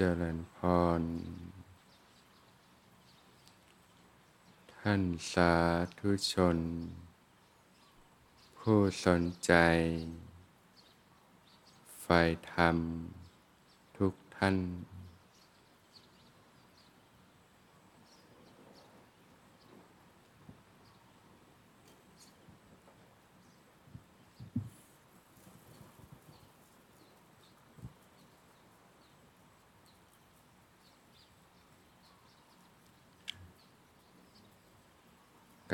[0.00, 0.58] เจริญพ
[1.00, 1.02] ร
[4.74, 5.02] ท่าน
[5.32, 5.54] สา
[5.98, 6.58] ธุชน
[8.58, 9.52] ผู้สนใจ
[12.00, 12.20] ใฝ่
[12.52, 12.76] ธรรม
[13.98, 14.56] ทุกท่าน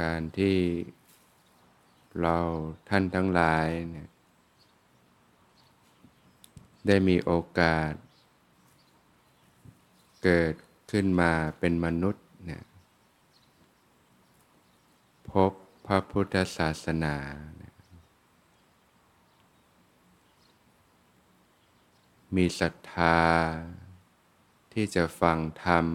[0.01, 0.59] การที่
[2.21, 2.37] เรา
[2.89, 4.09] ท่านทั้งหลายเนี่ย
[6.87, 7.93] ได้มีโอกาส
[10.25, 10.55] เกิด
[10.91, 12.65] ขึ้นมาเป็นมนุษย์เนี่ย
[15.31, 15.53] พบ
[15.87, 17.17] พระพุทธศาสนา
[22.37, 23.21] มีศรัทธา
[24.73, 25.87] ที่จะฟังธรรม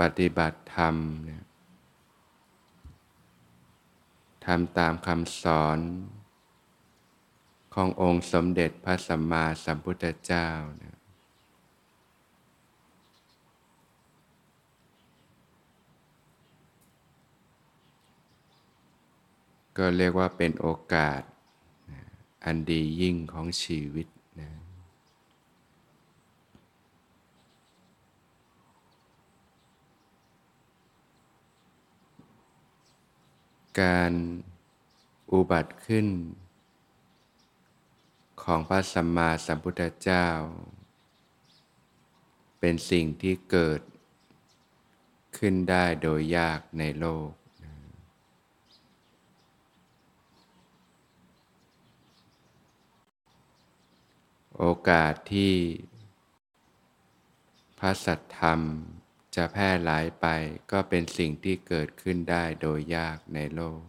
[0.00, 1.44] ปฏิบัติธรรมเนี่ย
[4.46, 5.78] ทำตามคำสอน
[7.74, 10.48] ขององค์สมเด็จพระสัมมาสัมพุทธเจ้า
[10.82, 10.96] นะ
[19.76, 21.22] ก็เรียกว่าเป็นโอกาส
[22.44, 24.06] อันดียิ่งของชีวิต
[33.80, 34.12] การ
[35.32, 36.06] อุบัติขึ้น
[38.42, 40.26] ของพระสัมมาสัมพุทธเจ้า
[42.58, 43.80] เป็นสิ่งที่เกิด
[45.38, 47.30] ขึ้นได้โดยยากในโลก
[54.58, 55.54] โอกาสที่
[57.78, 58.60] พระสัทธรรม
[59.34, 60.26] จะแพร่หลายไป
[60.72, 63.82] ก็เป็นสิ่งที่เกิดขึ้นได้โดยยากในโลก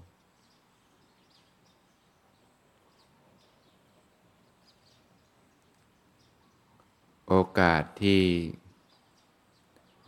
[7.27, 8.23] โอกาสที่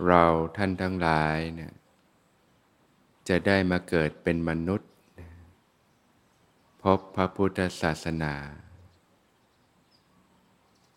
[0.05, 0.25] เรา
[0.57, 1.73] ท่านทั้งหลายเนี่ย
[3.29, 4.91] จะได้มาเกิดเป็นมนุษย์
[6.81, 8.35] พบพระพุทธศาสนา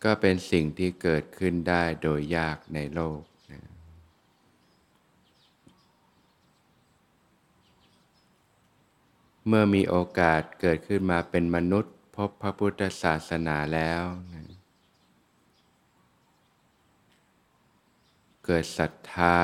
[0.03, 3.21] ก็เป็นสิ่งที่เกิดขึ้นได้โดยยากในโลก
[9.47, 14.03] เมื่อมีโอกาสเกิดขึ้นมาเป็นมนุษย์พบพระพุทธศาสนาแล้ว
[14.33, 14.43] นะ
[18.45, 19.39] เกิดศรัทธา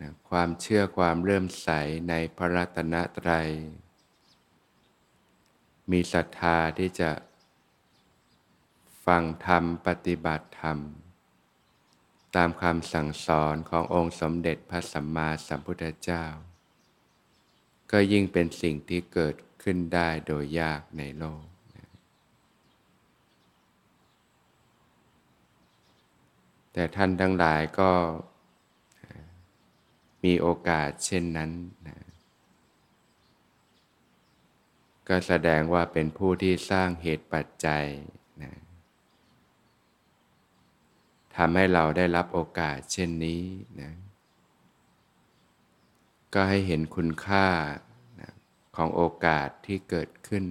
[0.00, 1.68] นะความเชื่อความเริ่มใส
[2.08, 3.50] ในพระรัตนตรัย
[5.90, 7.10] มีศรัทธาที่จะ
[9.06, 10.78] ฟังธรรมปฏิบัติธรรม
[12.36, 16.24] ตามคำสั่งสอนขององค์สมเด็จพระสัมมาสัมพุทธเจ้า
[17.90, 21.44] ก็ยิ่งเป็นสิ่งที่เกิดขึ้นได้โดยยากในโลก
[26.72, 27.92] แต่ท่านทั้งหลายก็
[30.24, 31.50] มีโอกาสเช่นนั้น
[31.88, 31.98] นะ
[35.08, 37.84] ก็แสดงว่าเป็นผู้ที่สร้างเหตุปัจจัย
[38.42, 38.52] นะ
[41.36, 43.42] ทำให้เราได้รับโอกาสเช่นนี้
[43.80, 43.92] นะ
[46.34, 47.46] ก็ให้เห็นคุณค่า
[48.76, 50.44] ของโอกาสที่เกิดขึ้น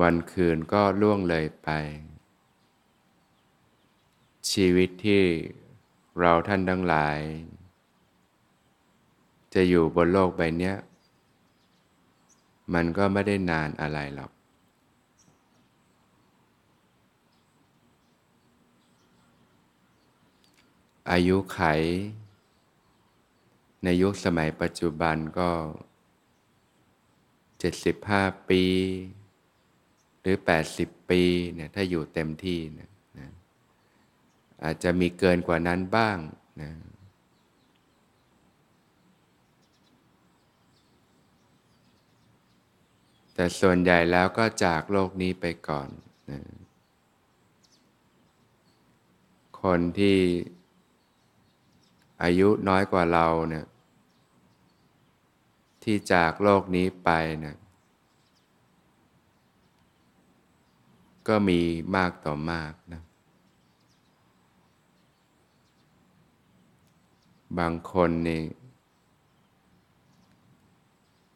[0.00, 1.68] วันคืนก็ล่วงเลยไป
[4.50, 5.22] ชีวิตที่
[6.18, 7.18] เราท่านทั้งหลาย
[9.54, 10.72] จะอยู่บนโลกใบนี้
[12.74, 14.30] มันก็ไม่ได้นานอะไรหรอก
[21.10, 21.60] อายุไข
[23.84, 25.50] ในยุคสมัยปัจจุบันก็
[27.64, 28.62] 75 ปี
[30.20, 30.36] หรือ
[30.72, 31.22] 80 ปี
[31.54, 33.30] เนี่ยถ้าอยู่เต็มที่นะนะ
[34.64, 36.18] อาจจะมีเกินกว่านั้นบ้าง
[36.62, 36.70] นะ
[43.34, 45.88] แต่ส่วนใหญ่แล้วก็จากโลกนี้ไปก่อน
[46.30, 46.40] นะ
[49.62, 50.18] คนที่
[52.22, 53.64] อายุน้อยกว่าเราเนี่ย
[55.84, 57.10] ที่จากโลกนี้ไป
[57.44, 57.56] นะ
[61.28, 61.60] ก็มี
[61.96, 63.02] มากต่อมากนะ
[67.58, 68.42] บางคนนี่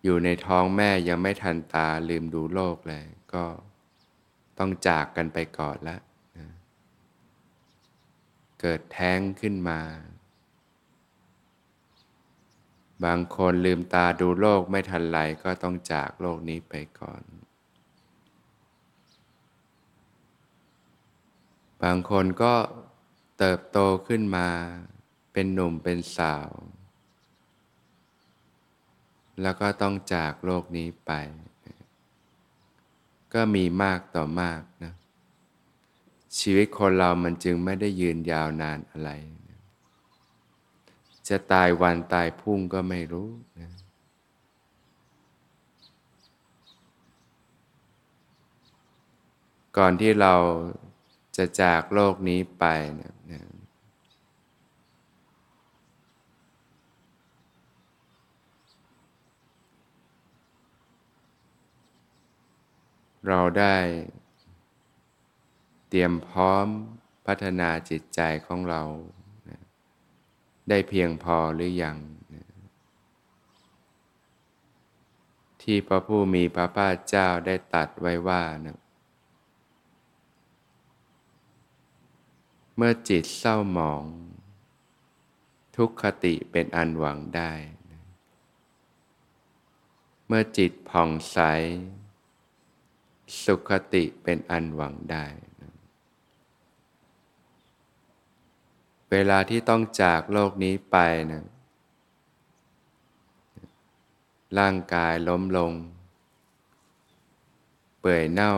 [0.05, 3.05] อยู่ในท้องแม่ยังไม่ทันตาลืมดูโลกเลย
[3.35, 3.45] ก็
[4.59, 6.01] ต้องจากกันไปก่อนล้ว
[6.39, 6.49] นะ
[8.61, 9.81] เกิดแท้งขึ้นมา
[13.05, 17.23] บางคนลืมตาดูโลกไม่ทันไรก็ต้องจากโลกนี้ไปก่อน
[21.83, 22.55] บางคนก็
[23.39, 24.49] เติบโตขึ้นมา
[25.33, 26.51] เป็นหนุ่มเป็นสาว
[29.43, 31.13] แล้วก็ต้องจากโลกนี้ไป
[33.35, 34.93] ก็มีมากต่อมากนะ
[36.39, 39.11] ชีวิตคนเรามันจึงไม่ได้ยืนยาวนานอะไร
[41.29, 43.29] จะตายวันตายพุ่งก็ไม่รู้
[43.61, 43.71] นะ
[49.77, 50.35] ก่อนที่เรา
[51.37, 52.65] จะจากโลกนี้ไป
[53.01, 53.43] นะนะ
[63.27, 63.77] เราได้
[65.89, 66.67] เตรียมพร้อม
[67.27, 68.83] พัฒนาจิตใจของเรา
[70.69, 71.97] ได้เพียงพอหรือยัง
[75.63, 78.79] ที่พระผู้มีพระภาคเจ้าได้ตัดไว้ว่านะ
[82.77, 84.05] เมื่อจิตเศร้าหมอง
[85.77, 87.53] ทุกขติเป็นอันหวังได้
[90.27, 91.39] เมื่อจิตผ่องใส
[93.45, 95.27] สุขติเป็นอันหวังได้
[99.11, 100.97] เวลาที่ต้องจากโลกนี้ไป
[101.31, 101.45] นะ
[104.59, 105.73] ร่างกายล้มลง
[108.01, 108.55] เปื่อยเน่า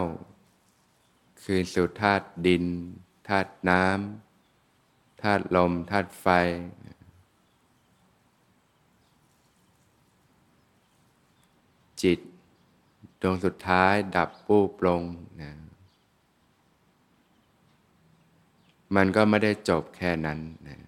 [1.42, 2.64] คืนสู่ธาตุดิน
[3.28, 6.26] ธาตุน้ำธาตุลมธาตุไฟ
[12.02, 12.18] จิต
[13.20, 15.02] ดวงสุดท้ายดับปูบลง
[15.40, 15.50] นะ
[18.96, 20.38] มันก็ไม่ได้จบแค่นั้น
[20.68, 20.80] นะ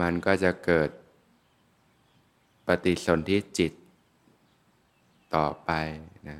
[0.00, 0.88] มันก็จะเกิด
[2.66, 3.72] ปฏิสนธิจิต
[5.34, 5.70] ต่อไป
[6.28, 6.38] นะ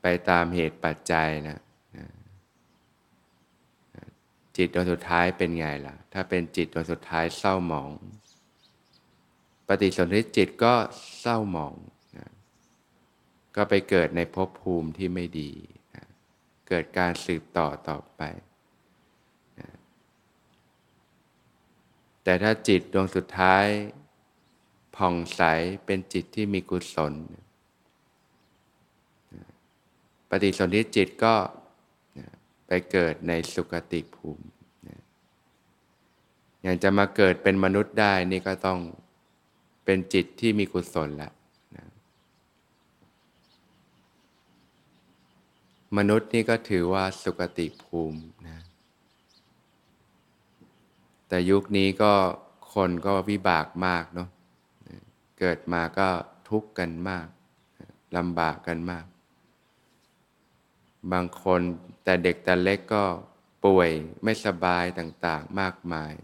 [0.00, 1.58] ไปตามเหตุปัจจัยนะ
[4.56, 7.90] จิตดวงสุดท้ายเป็นไงล่ะ ถ้าเป็นจิตดวงสุดท้ายเศร้าหมอง
[9.68, 10.74] ปฏิสนธิจิตก็
[11.20, 11.74] เศร้าหมอง
[12.18, 12.30] นะ
[13.56, 15.50] ก็ไปเกิดในภพภูมิที่ไม่ดี
[16.68, 18.22] เกิดการสืบต่อต่อไป
[19.60, 19.70] นะ
[22.22, 23.66] แต่ถ้าจิตดวงสุดท้าย
[24.96, 25.42] ผ่องใส
[25.84, 27.44] เป็นจิตที่มีกุศลนะ
[30.42, 31.34] ฏิสนธิจิตก็
[32.66, 34.46] ไปเกิดในสุคติภูมิ
[36.62, 38.78] อย่างจะมาเกิดเป็นมนุษย์ได้นี่ก็ต้อง
[39.84, 41.30] เป็นจิตที่มีกุศลละ
[41.76, 41.86] นะ
[45.96, 48.60] มนุษย์นี่ก็ถือว่าสุคติภูมินะ
[51.28, 52.12] แต่ยุคนี้ก็
[52.74, 54.28] คนก็วิบากมากเนาะ
[55.38, 56.08] เกิดมาก็
[56.48, 57.26] ทุกข์กันมาก
[58.16, 59.06] ลำบากกันมาก
[61.12, 61.60] บางคน
[62.04, 63.04] แต่เด็กแต่เล็กก็
[63.64, 63.90] ป่วย
[64.24, 66.14] ไม่สบายต่างๆมากมาย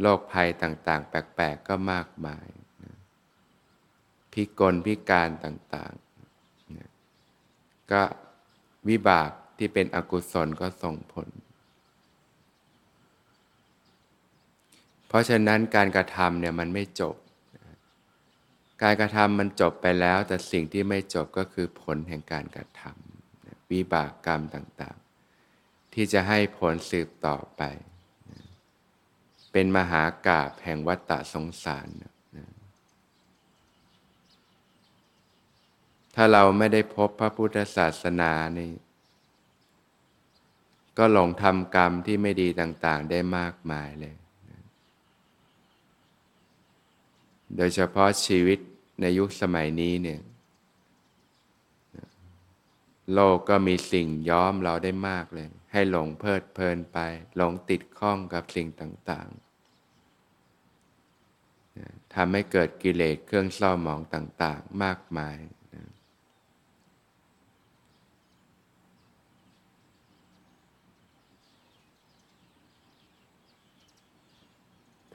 [0.00, 2.46] โรคภัยต่างๆ แปลกๆก็มากมาย
[4.32, 8.02] พิกลพิการต่างๆ ก็
[8.88, 11.28] วิบากที่เป็นอกุศลก็ส่งผล
[15.08, 17.16] เพราะฉะนั้นการกระทำเนี่ยมันไม่จบ
[18.82, 27.62] การกระทำมันจบไปแล้ว แต่สิ่งที่ไม่จบก็คือผลแห่งการกระทำวิบากกรรมต่างๆ ที่จะให้ผลสืบต่อไป
[29.52, 31.88] เป็นมหากาบแห่งวัฏฏะสงสาร
[36.18, 38.72] ถ้าเราไม่ได้พบพระพุทธศาสนานี่
[40.98, 44.16] ก็หลงทำกรรมที่ไม่ดีต่างๆ ได้มากมายเลย
[47.56, 48.58] โดยเฉพาะชีวิต
[49.00, 50.20] ในยุคสมัยนี้เนี่ย
[53.14, 56.98] โลกก็มีสิ่งย้อมเราได้มากเลย ให้หลงเพลิดเพลินไป
[57.36, 65.36] หลงติดข้องกับสิ่งต่างๆทำให้เกิดกิเลสเครื่องเศร้าหมองต่าง ๆ มากมาย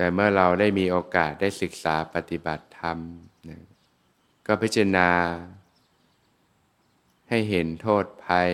[0.01, 2.97] แต่เมื่อเราได้มีโอกาสได้ศึกษาปฏิบัติธรรม
[4.47, 5.09] ก็พิจารณา
[7.29, 8.51] ให้เห็นโทษภัย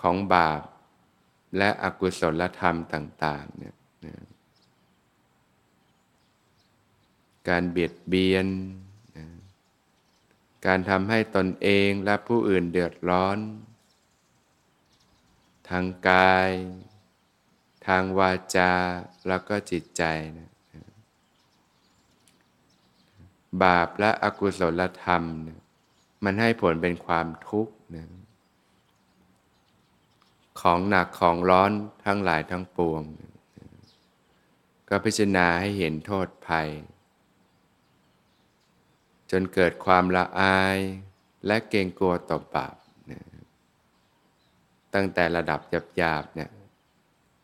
[0.00, 0.62] ของบาป
[1.58, 3.76] และอกุศลธรรมต่าง ๆ เนี่ย
[7.48, 8.46] การเบียดเบียน
[10.66, 13.38] การทำให้ตนเองและผู้อื่นเดือดร้อน
[15.68, 16.50] ทางกาย
[17.86, 18.72] ทางวาจา
[19.28, 20.02] แล้วก็จิตใจ
[20.38, 20.50] นะ
[23.62, 25.60] บาปและอกุศลธรรมนะ
[26.24, 28.06] มันให้ผลเป็นความทุกข์นะ
[30.60, 31.70] ของหนักของร้อน
[32.06, 33.32] ทั้งหลายทั้งปวงนะ
[34.88, 36.68] ก็พิจารณาให้เห็นโทษภัย
[39.30, 40.78] จนเกิดความละอาย
[41.46, 42.76] และเกรงกลัวต่อบาป
[43.10, 43.20] นะ
[44.94, 45.60] ตั้งแต่ระดับ
[45.96, 46.50] หยาบๆเนี่ย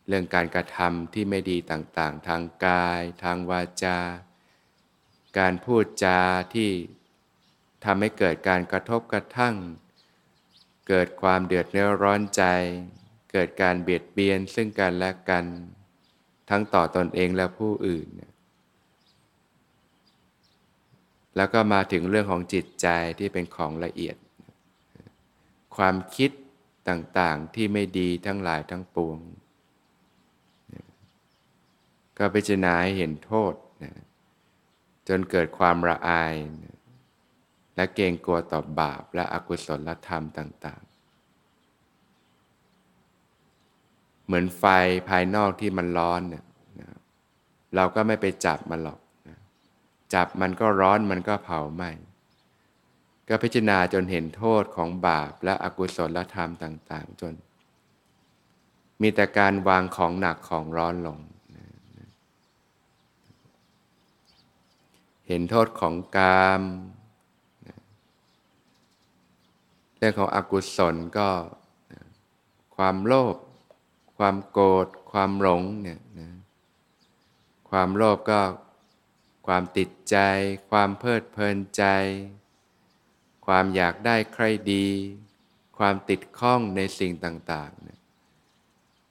[0.07, 3.99] เรื่องการกระทำที่ไม่ดีต่างๆ ทางกาย ทางวาจา
[5.37, 6.19] การพูดจา
[6.53, 6.71] ที่
[7.85, 9.55] ทำให้เกิดการกระทบกระทั่ง
[10.87, 12.43] เกิดความเดือดเนื้อร้อนใจ
[13.31, 15.45] เกิดการเบียดเบียนซึ่งกันและกัน
[16.49, 18.07] ทั้งต่อตอนเองและผู้อื่น
[21.35, 22.87] แล้วก็มาถึงเรื่องของจิตใจ
[23.19, 24.15] ที่เป็นของละเอียด
[25.75, 26.31] ความคิด
[26.89, 29.19] ต่างๆที่ไม่ดีทั้งหลายทั้งปวง
[32.17, 33.53] ก็พิจารณาให้เห็นโทษ
[35.07, 36.33] จนเกิดความระอาย
[37.75, 40.93] และเกรงกลัวต่อบาปและอกุศลธรรมต่าง ๆ
[44.25, 44.63] เหมือนไฟ
[45.09, 46.45] ภายนอกที่มันร้อนเนี่ย
[46.81, 46.89] นะ
[47.75, 49.37] เราก็ไม่ไปจับมันหรอกนะ
[50.13, 51.91] จับมันก็ร้อนมันก็เผาไหม้
[53.29, 57.33] ก็พิจารณาจนเห็นโทษของบาปและอกุศลธรรมต่าง ๆ จน
[59.01, 61.19] มีแต่การวางของหนักของร้อนลง
[61.55, 61.65] นะ
[65.22, 66.61] เห็นโทษของกาม
[69.97, 71.29] เรื่องของอกุศลก็
[72.75, 73.37] ความโลภ
[74.17, 76.29] ความโกรธความหลงเนี่ยนะ
[77.69, 78.41] ความโลภก็
[79.47, 80.17] ความติดใจ
[80.71, 81.83] ความเพลิดเพลินใจ
[83.45, 84.87] ความอยากได้ใครดี
[85.77, 87.99] ความติดข้องในสิ่งต่างๆเนี่ย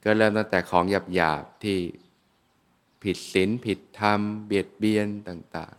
[0.03, 1.79] ก็เริ่มตั้งแต่ของหยาบๆที่
[3.03, 5.75] ผิดศีลผิดธรรม เบียดเบียนต่าง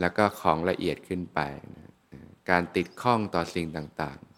[0.00, 1.40] แล้วก็ของละเอียดขึ้นไป
[1.76, 1.90] นะ
[2.50, 4.28] การติดข้องต่อสิ่งต่างๆ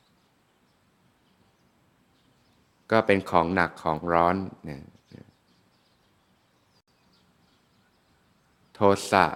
[2.90, 4.36] ก็เป็นของหนักของร้อน
[4.68, 4.80] นะ
[8.74, 8.80] โท
[9.10, 9.26] สะ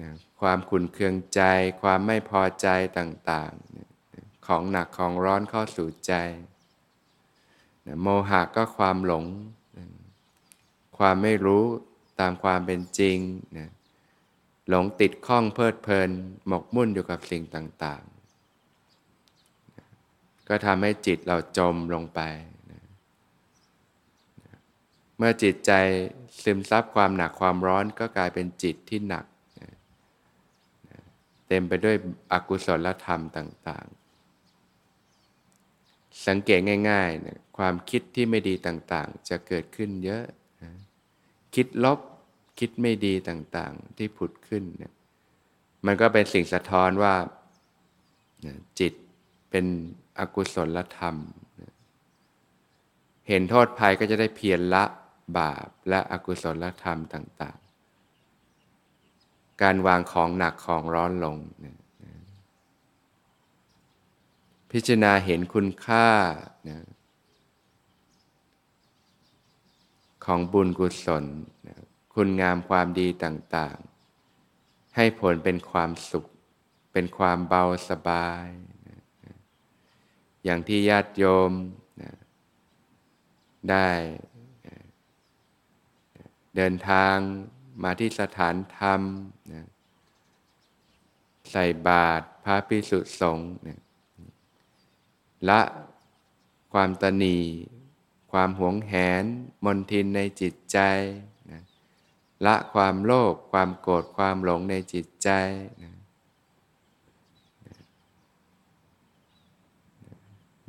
[0.00, 1.40] นะความขุนเคืองใจ
[1.82, 3.88] ความไม่พอใจต่างๆนะ
[4.46, 6.14] ของหนักของร้อนเข้าสู่ใจ
[7.86, 9.24] นะโมหะก็ความหลง
[9.78, 9.86] นะ
[10.98, 11.64] ความไม่รู้
[12.20, 13.18] ตามความเป็นจริง
[13.58, 13.68] นะ
[14.70, 16.10] หลงติดข้องเพลิดเพลิน
[16.46, 22.20] หมกมุ่นอยู่กับสิ่งต่างๆ ก็ทำให้จิตเราจมลงไป
[25.16, 25.72] เมื่อจิตใจ
[26.42, 29.24] ซึมซับความหนักความร้อนก็กลายเป็นจิตที่หนัก
[31.48, 31.96] เต็มไปด้วย
[32.32, 36.60] อกุศลธรรมต่างๆ สังเกต
[36.90, 40.24] ง่ายๆนะความคิดที่ไม่ดีต่างๆ จะเกิดขึ้นเยอะ
[40.62, 40.70] นะ
[41.54, 41.98] คิดลบ
[42.60, 44.92] คิดไม่ดีต่างๆที่ผุดขึ้นเนี่ย
[45.86, 47.14] มันก็เป็นสิ่งสะท้อนว่า
[48.80, 48.92] จิต
[49.50, 49.64] เป็น
[50.18, 51.16] อกุศลธรรม
[53.28, 54.84] เห็นโทษภัยก็จะได้เพียรละ
[55.38, 57.58] บาปและอกุศลธรรมต่าง
[58.80, 61.36] ๆ การวางของหนักของร้อนลง
[64.70, 66.06] พิจารณาเห็นคุณค่า
[70.24, 71.24] ของบุญกุศล
[71.68, 71.79] นะ
[72.14, 76.26] คุณงามความดีต่างๆ ให้ผลเป็นความสุข
[76.92, 78.46] เป็นความเบาสบาย
[80.44, 81.52] อย่างที่ญาติโยม
[83.70, 83.88] ได้
[86.56, 87.16] เดินทาง
[87.82, 89.00] มาที่สถานธรรม
[89.52, 89.68] นะ
[91.50, 93.80] ใส่บาตรพระพิสุสงฆ์นะ
[95.48, 95.60] ละ
[96.72, 97.38] ความตนี
[98.32, 99.24] ความหวงแหน
[99.64, 100.78] มนทินในจิตใจ
[102.46, 105.28] ละความโลภความโกรธความหลงในจิตใจ
[105.82, 105.96] นะ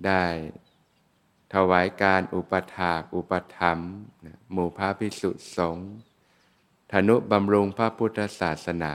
[0.05, 0.25] ได้
[1.53, 3.77] ถวายการอุปถากอุปธรรม
[4.51, 5.91] หมู่พระภิกษุสงฆ์
[6.91, 8.93] ธนุบำรุงพระพุทธศาสนา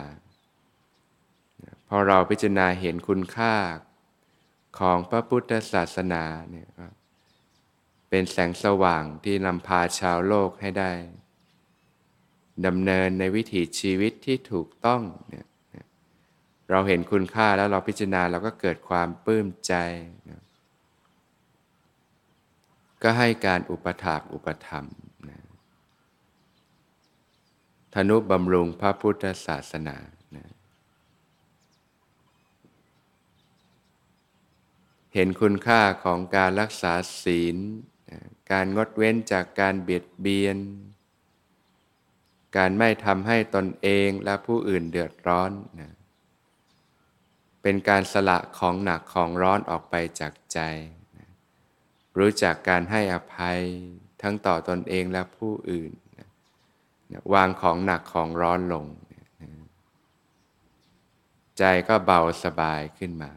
[1.89, 3.55] พอเราพิจารณาเห็นคุณค่า
[4.79, 6.69] ของพระพุทธศาสนาเนี่ย
[8.09, 10.93] เป็นแสงสว่างที่นำพาชาวโลกให้ได้
[12.67, 15.47] ดำเนินในวิถีชีวิตที่ถูกต้องเนี่ย
[16.71, 19.75] เราเห็นคุณค่าแล้วเราพิจารณาเราก็เกิดความปลื้มใจ
[20.31, 20.43] นะ
[23.03, 24.85] ก็ให้การอุปถากอุปธรรม
[25.31, 25.41] นะ
[27.95, 29.97] ธนุบำรุงพระพุทธศาสนา
[30.37, 30.47] นะ
[35.15, 37.57] เห็นคุณค่าของการรักษาศีล
[38.53, 40.59] การงดเว้นจากการเบียดเบียน
[42.57, 45.51] การไม่ทำให้ตนเองและผู้อื่นเดือดร้อน
[45.81, 45.93] นะ
[47.63, 50.59] เป็นการสละของหนักของร้อนออกไปจากใจ
[51.17, 51.29] นะ
[52.19, 53.61] รู้จักการให้อภัย
[54.23, 56.29] ทั้งต่อตนเองและผู้อื่นนะ
[57.13, 59.25] นะวางของหนักของร้อนลงนะ
[61.59, 63.33] ใจก็เบาสบายขึ้นมา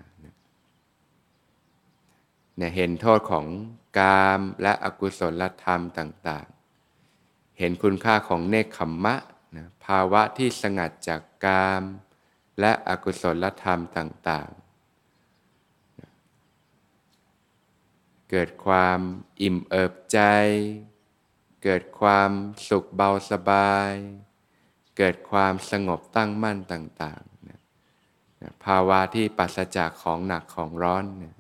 [2.62, 3.46] นี่ยเห็นโทษของ
[3.98, 6.59] กามและอกุศลธรรมต่างๆ
[7.60, 9.16] เห็นคุณค่าของเนคขมมะ
[9.56, 11.84] นะภาวะที่สงัดจากกาม
[12.60, 14.70] และอกุศลธรรมต่าง ๆ
[18.30, 19.00] เกิดความ
[19.42, 20.20] อิ่มเอิบใจ
[21.64, 22.32] เกิดความ
[22.70, 23.94] สุขเบาสบาย
[24.98, 27.60] เกิดความสงบตั้งมั่นต่างๆนะ
[28.66, 31.36] ภาวะที่ปัสจากของหนักของร้อนนี่ย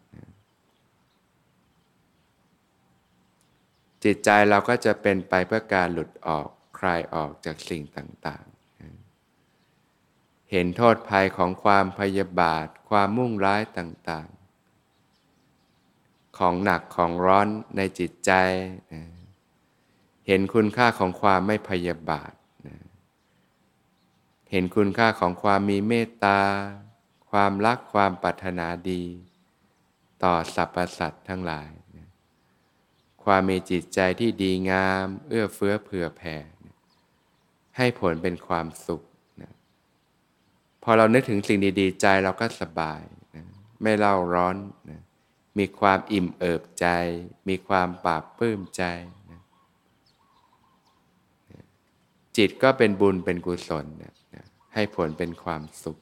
[4.03, 8.59] จิตใจเราก็จะเป็นไปเพื่อการหลุดออกคลายออกจากสิ่งต่างๆ
[10.51, 18.31] เห็นโทษภัยของความพยาบาท ความมุ่งร้ายต่างๆ ของหนักของร้อนในจิตใจ
[20.27, 22.31] เห็นคุณค่าของความไม่พยาบาท
[24.51, 26.39] เห็นคุณค่าของความมีเมตตา
[27.31, 29.03] ความรักความปรารถนาดี
[30.23, 31.69] ต่อสรรพสัตว์ทั้งหลาย
[33.33, 36.37] ความมีจิตใจที่ดีงาม เอื้อเฟื้อเผื่อแผ่
[37.77, 39.01] ให้ผลเป็นความสุข
[39.41, 39.51] นะ
[40.83, 43.01] พอเรานึกถึงสิ่งดีๆ ใจเราก็สบาย
[43.35, 43.45] นะ
[43.83, 44.55] ไม่เล่าร้อน
[44.89, 45.01] นะ
[45.57, 46.87] มีความอิ่มเอิบใจ
[47.49, 48.83] มีความปราบปลื้มใจ
[49.31, 49.41] นะ
[52.37, 54.13] จิตก็เป็นบุญเป็นกุศลนะ
[54.73, 55.97] ให้ผลเป็นความสุข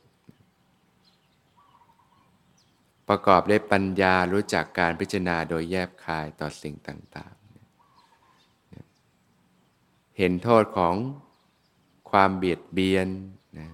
[3.10, 7.38] ประกอบด้วยปัญญารู้จักการพิจารณาโดยแยบคายต่อสิ่งต่างๆ
[10.17, 10.96] เห็นโทษของ
[12.12, 13.08] ความเบียดเบียน
[13.58, 13.67] นะ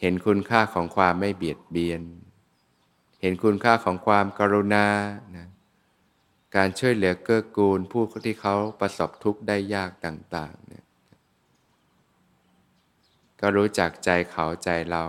[0.00, 2.02] เห็นคุณค่าของความไม่เบียดเบียน
[3.20, 4.86] เห็นคุณค่าของความกรุณา
[5.36, 5.46] นะ
[6.56, 10.84] การช่วยเหลือเกื้อกูลผู้ที่เขาประสบทุกข์ได้ยากต่างๆเนี่ย
[13.40, 15.04] ก็รู้จักใจเขาใจเรา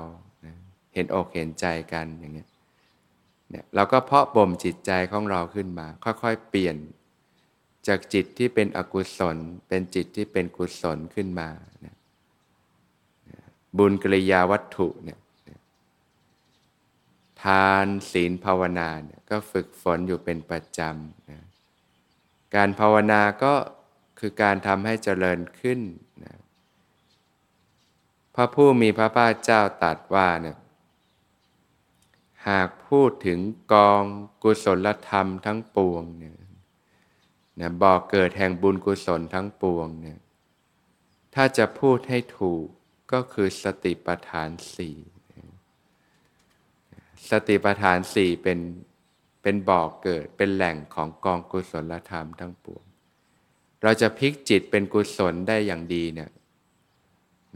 [0.45, 0.55] นะ
[0.93, 2.47] เห็นอกเห็นใจกันอย่างเงี้ย
[3.49, 6.75] เนี่ยเราก็เพาะบ่มจิตใจของเราขึ้นมา ค่อยๆ เปลี่ยน
[7.87, 11.49] จากจิตที่เป็นอกุศล เป็นจิตที่เป็นกุศลขึ้นมา
[13.77, 15.19] บุญกิริยาวัตถุเนี่ย
[17.43, 21.39] ทานศีลภาวนาเนี่ยก็ฝึกฝนอยู่เป็นประจำนะ
[22.55, 23.53] การภาวนาก็
[24.19, 25.79] คือการทำให้เจริญขึ้น
[26.23, 26.35] นะ
[28.35, 30.57] พระผู้มีพระภาคเจ้าตรัสว่าเนี่ย
[32.49, 33.39] หากพูดถึง
[33.73, 34.03] กอง
[34.43, 36.37] กุศลธรรมทั้งปวงเนี่ย
[37.59, 40.19] นะบอกเกิดแห่งบุญกุศลทั้งปวงเนี่ย
[41.35, 42.65] ถ้าจะพูดให้ถูก
[43.11, 44.97] ก็คือสติปัฏฐานสี่
[47.29, 48.59] สติปัฏฐานสี่เป็น
[49.41, 52.83] เป็นบ่อกเกิดเป็นแหล่งของกองกุศลธรรมทั้งปวง
[53.83, 56.29] เราจะพลิกจิตเป็นกุศลได้อย่างดีเนี่ย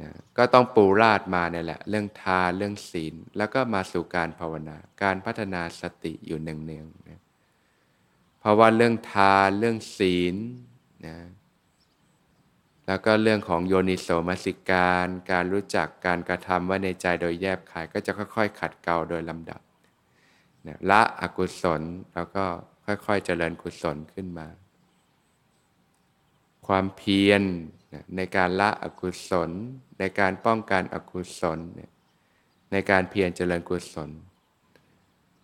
[0.02, 7.22] นะก็ต้องปูราดมาเนี่ยแหละ เรื่องทานเรื่องศีล แล้วก็มาสู่การภาวนา การพัฒนาสติอยู่เนืองๆนะ
[8.40, 10.36] เพราะว่าเรื่องทานเรื่องศีล
[11.08, 11.18] นะ
[12.88, 19.62] แล้วก็เรื่องของโยนิโสมสิการ การรู้จักการกระทำว่าในใจโดยแยบคายก็จะค่อย ๆ ขัดเกลาโดยลำดับ
[20.68, 21.82] นะละอกุศล
[22.14, 22.46] แล้วก็
[22.86, 24.48] ค่อย ๆ เจริญกุศลขึ้นมา
[26.68, 27.44] ความเพียร
[28.16, 29.52] ในการละอกุศล
[30.00, 31.60] ในการป้องกันอกุศล
[32.72, 34.10] ในการเพียรเจริญกุศล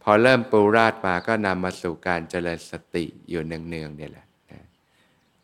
[0.02, 4.26] พอเริ่มปูราดมาก็นำมาสู่การเจริญสติอยู่เนืองๆเนี่ยแหละ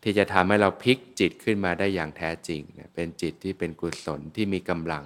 [0.02, 2.62] ที่จะทำให้เราพลิกจิตขึ้นมาได้อย่างแท้จริง
[2.96, 5.04] เป็นจิตที่เป็นกุศลที่มีกำลัง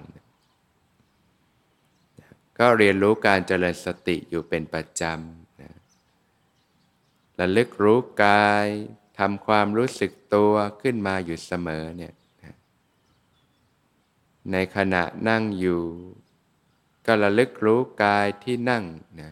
[2.58, 5.12] ก็เรียนรู้การเจริญสติอยู่เป็นประจำ
[7.40, 8.68] ระลึกรู้กาย
[9.18, 12.14] ทำความรู้สึกตัวขึ้นมาอยู่เสมอเนี่ย
[14.52, 15.82] ในขณะนั่งอยู่
[17.06, 18.84] ก็ระลึกรู้กายที่นั่ง
[19.20, 19.30] นะ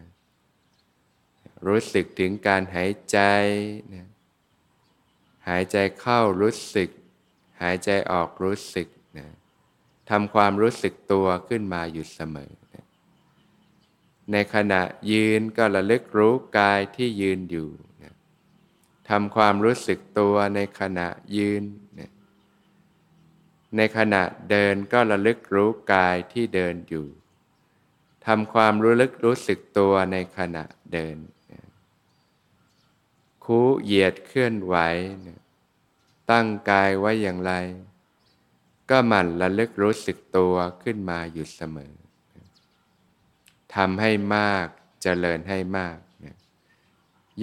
[1.67, 3.19] รู้สึกถึงการหายใจ
[3.95, 4.07] นะ
[5.49, 6.91] หายใจเข้ารู้สึก
[7.63, 9.27] หายใจออกรู้สึกนะ
[10.11, 12.85] ทำความรู้สึกตัวขึ้นมาอยู่เสมอนะ
[14.33, 17.71] ในขณะยืนก็ระลึกรู้กายที่ยืนอยู่
[19.09, 21.63] ทำความรู้สึกตัวในขณะยืน
[23.77, 27.07] ในขณะเดินก็ระลึกรู้กายที่เดินอยู่
[28.27, 31.17] ทำความรู้ลึกรู้สึกตัวในขณะเดิน
[33.45, 34.77] คคูเหยียดเคลื่อนไหว
[36.31, 37.53] ตั้งกายไว้อย่างไร
[38.91, 41.95] ก็หมั่นระลึกรู้สึกตัวขึ้นมาอยู่เสมอ
[43.75, 44.71] ทำให้มากจ
[45.03, 45.97] เจริญให้มาก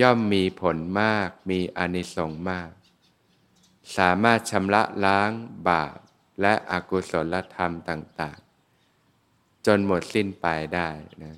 [0.01, 2.71] ย่อมมีผลมากมีอนิสงส์มาก
[3.97, 5.31] สามารถชำระล้าง
[5.69, 5.97] บาป
[6.41, 8.39] และอกุศลธรรมต่าง
[9.01, 10.89] ๆ จนหมดสิ้นไปได้
[11.23, 11.33] นะ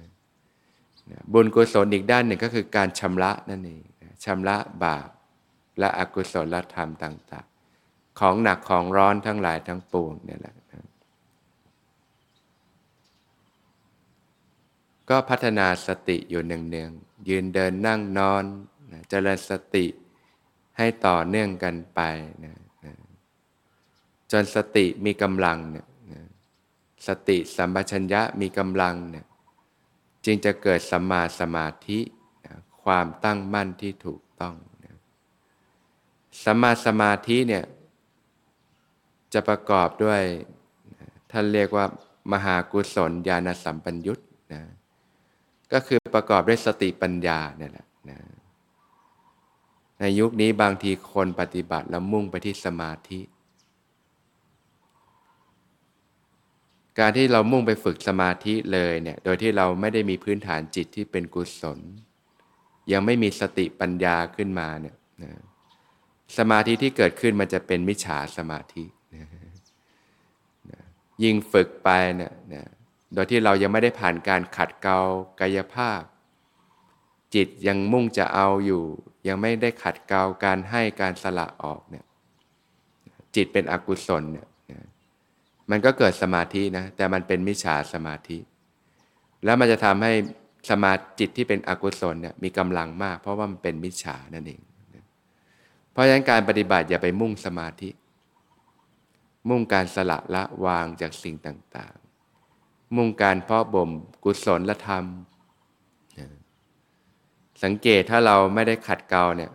[1.33, 3.83] บุญกุศลอีกด้านหนึ่งก็คือการชำระนั่นเอง
[4.25, 5.09] ชำระบาป
[5.79, 7.47] และอกุศลธรรมต่าง
[7.83, 10.55] ๆ ของหนักของร้อนทั้งหลายทั้งปวงเนี่ยแหละ
[15.09, 18.43] ก็พัฒนาสติอยู่เนืองๆ ยืนเดินนั่งนอน
[19.09, 19.85] เจริญสติ
[20.77, 21.99] ให้ต่อเนื่องกันไป
[22.43, 22.55] นะ
[24.31, 25.87] จนสติมีกำลังเนี่ย
[27.07, 29.25] สติสัมปชัญญะมีกำลังเนี่ย
[30.25, 31.99] จึงจะเกิดสัมมาสมาธิ
[32.83, 34.55] ความตั้งมั่นที่ถูกต้อง
[36.43, 37.63] สัมมาสมาธิเนี่ย
[39.33, 40.21] จะประกอบด้วย
[41.31, 41.85] ท่านเรียกว่า
[42.31, 44.19] มหากุศลญาณสัมปัญยุต
[45.73, 48.17] ก็คือประกอบด้วยสติปัญญาเนี่ยแหละนะ
[49.99, 53.21] ในยุคนี้บางทีคนปฏิบัติแล้วมุ่งไปที่สมาธิ
[56.99, 61.79] การที่เรามุ่งไปฝึกสมาธิเลยเนี่ยโดยที่เราไม่ได้มีพื้นฐานจิตที่เป็นกุศล
[62.91, 65.31] ยังไม่มีสติปัญญาขึ้นมาเนี่ยนะ
[66.37, 68.83] สมาธิที่เกิดขึ้นมันจะเป็นมิจฉาสมาธิ
[71.23, 72.67] ยิ่งฝึกไปเนี่ย
[73.15, 74.99] โดยที่เรายังไม่ได้ผ่านการขัดเกลา
[75.39, 76.01] กายภาพ
[77.35, 78.83] จิตยังมุ่งจะเอาอยู่
[79.27, 82.05] ยังไม่ได้ขัดเกลาการให้การสละออกเนี่ย
[83.35, 84.47] จิตเป็นอกุศลเนี่ย
[85.69, 88.37] มันก็เกิดสมาธินะแต่มันเป็นมิจฉาสมาธิ
[89.45, 90.11] แล้วมันจะทำให้
[90.69, 94.61] สมาจิตที่เป็นอกุศลเนี่ยมีกำลังมาก เพราะว่ามันเป็นมิจฉานั่นเอง
[95.91, 97.89] เพราะฉะนั้นการปฏิบัติอย่าไปมุ่งสมาธิ
[99.49, 101.95] มุ่งการสละละวางจากสิ่งต่าง
[102.95, 103.89] มุ่งการเพาะบ่ม
[104.23, 105.05] กุศลธรรม
[107.63, 109.51] สังเกตถ้าเราไม่ได้ขัดเกลาเนี่ย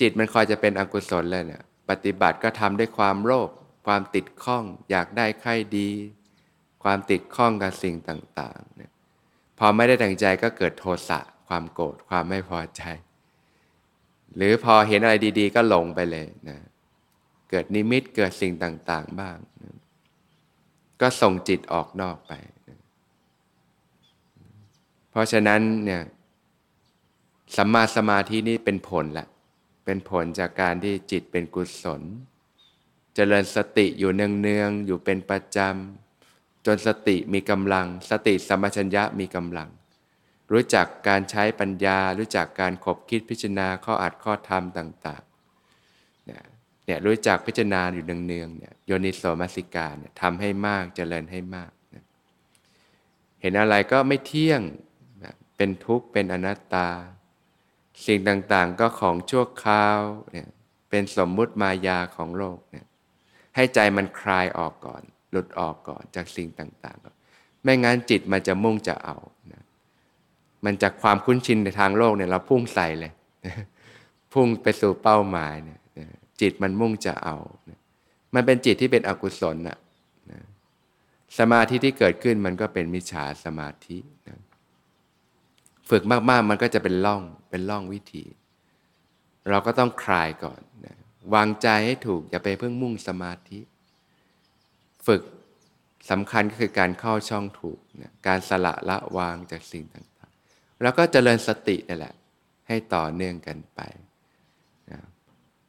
[0.00, 3.50] จิตมันคอยจะเป็นอกุศลเลยเนี่ยปฏิบัติก็ทำด้วยความโลภ
[3.86, 5.90] ความติดข้อง อยากได้ใครดี
[6.82, 8.92] ความติดข้องกับสิ่งต่างๆเนี่ย
[9.58, 12.82] พอไม่ได้ดังใจก็เกิดโทสะความโกรธความไม่พอใจ
[14.36, 16.58] หรือพอเห็นอะไรดี ๆ ก็หลงไปเลยนะ
[17.50, 19.74] เกิดนิมิตเกิดสิ่งต่าง ๆ บ้างนะ
[21.00, 22.32] ก็ส่งจิตออกนอกไป
[25.10, 26.02] เพราะฉะนั้นเนี่ย
[27.56, 29.26] สัมมาสมาธินี่เป็นผลละ
[29.84, 32.02] เป็นผลจากการที่จิตเป็นกุศล
[33.14, 39.68] เจริญสติอยู่เนืองๆอยู่เป็นประจำ จนสติมีกำลัง สติสัมปชัญญะมีกำลัง
[40.52, 45.22] รู้จักการใช้ปัญญา รู้จักการขบคิดพิจารณาข้ออัดข้อธรรมต่าง
[46.88, 52.04] เนี่ยรู้จักพิจารณาอยู่เนืองๆเนี่ยโยนิโสมัสิกาเนี่ยทำให้มากเจริญให้มากนะ
[53.40, 54.62] เห็นอะไรก็ไม่เที่ยง
[55.24, 56.88] นะเป็นทุกข์เป็นอนัตตา
[58.06, 60.00] สิ่งต่างๆก็ของชั่วคราว
[60.32, 60.48] เนี่ย
[60.90, 62.86] เป็นสมมุติมายาของโลกเนี่ย
[63.56, 69.16] ให้ใจมันคลายออกก่อน หลุดออกก่อนจากสิ่งต่างๆไม่งั้นจิตมันจะมุ่งจะเอา
[69.52, 69.62] นะ
[70.64, 73.12] มันจากความคุ้นชินในทางโลกเนี่ยเราพุ่งใส่เลย
[74.32, 75.78] พุ่งไปสู่เป้าหมายเนี่ย
[76.40, 77.36] จิตมันมุ่งจะเอา
[78.34, 79.78] มันเป็นจิตที่เป็นอกุศลน่ะ
[81.38, 83.98] สมาธิที่เกิดขึ้นมันก็เป็นมิจฉาสมาธิ
[84.28, 84.38] นะ
[85.90, 88.24] ฝึกมากๆ มันก็จะเป็นล่องเป็นล่องวิธี
[89.50, 90.96] เราก็ต้องคลายก่อนนะ
[91.34, 93.60] วางใจให้ถูก อย่าไปเพิ่งมุ่งสมาธิ
[95.06, 95.22] ฝึก
[96.10, 100.32] สำคัญก็คือการเข้าช่องถูกนะการสละละวางจากสิ่งต่าง
[100.82, 102.14] แล้วก็เจริญสตินี่แหละ
[102.68, 103.80] ให้ต่อเนื่องกันไป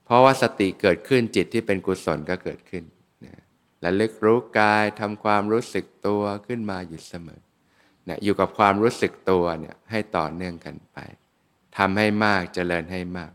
[0.10, 2.84] เพราะว่าสติเกิดขึ้นจิตที่เป็นกุศลก็เกิดขึ้น
[3.26, 3.36] นะ
[3.82, 7.42] และลึกรู้กายทำความรู้สึกตัวขึ้นมาอยู่เสมอ
[8.10, 10.98] นะอยู่กับความรู้สึกตัวเนี่ยให้ต่อเนื่องกันไป
[11.78, 13.32] ทำให้มากเจริญให้มาก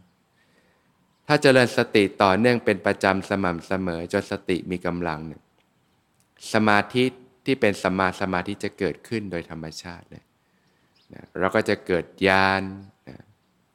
[1.27, 5.43] ถ้าเจริญสติต่อเนื่องเป็นประจำสม่ำเสมอจนสติมีกำลังเนี่ย
[6.53, 7.05] สมาธิ
[7.45, 10.25] ที่เป็นสมาสมาธิจะเกิดขึ้นโดยธรรมชาติเลย
[11.15, 12.63] นะเราก็จะเกิดญาณ
[13.09, 13.19] นะ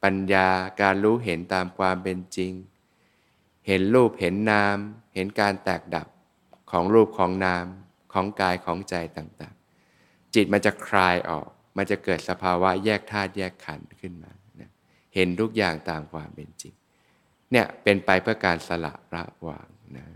[0.02, 0.48] ปัญญา
[0.82, 2.52] การรู้เห็นตามความเป็นจริง
[3.70, 4.76] เห็นรูปเห็นนาม
[5.14, 6.06] เห็นการแตกดับ
[6.70, 7.66] ของรูปของนาม
[8.12, 14.70] ของกายของใจต่างๆ จิตมันจะคลายออก มันจะเกิดสภาวะแยกธาตุแยกขันธ์ขึ้นมานะ
[15.14, 16.74] เห็นทุกอย่างตามความเป็นจริง
[17.52, 20.06] เนี่ยเป็นไปเพื่อการสละระวางนะ